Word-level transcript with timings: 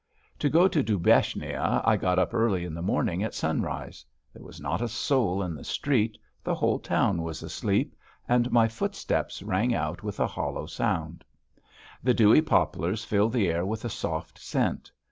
To 0.39 0.49
go 0.49 0.67
to 0.67 0.81
Dubechnia 0.83 1.83
I 1.85 1.95
got 1.95 2.17
up 2.17 2.33
early 2.33 2.65
in 2.65 2.73
the 2.73 2.81
morning 2.81 3.21
at 3.21 3.35
sunrise. 3.35 4.03
There 4.33 4.41
was 4.41 4.59
not 4.59 4.81
a 4.81 4.87
soul 4.87 5.43
in 5.43 5.53
the 5.53 5.63
street, 5.63 6.17
the 6.43 6.55
whole 6.55 6.79
town 6.79 7.21
was 7.21 7.43
asleep, 7.43 7.95
and 8.27 8.51
my 8.51 8.67
footsteps 8.67 9.43
rang 9.43 9.75
out 9.75 10.01
with 10.01 10.19
a 10.19 10.25
hollow 10.25 10.65
sound. 10.65 11.23
The 12.01 12.15
dewy 12.15 12.41
poplars 12.41 13.05
filled 13.05 13.33
the 13.33 13.47
air 13.47 13.63
with 13.63 13.85
a 13.85 13.89
soft 13.89 14.39
scent. 14.39 14.91